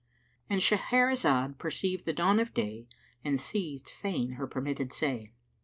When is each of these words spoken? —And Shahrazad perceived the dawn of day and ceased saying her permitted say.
—And 0.49 0.61
Shahrazad 0.61 1.59
perceived 1.59 2.07
the 2.07 2.13
dawn 2.13 2.39
of 2.39 2.55
day 2.55 2.87
and 3.23 3.39
ceased 3.39 3.87
saying 3.87 4.31
her 4.31 4.47
permitted 4.47 4.91
say. 4.91 5.31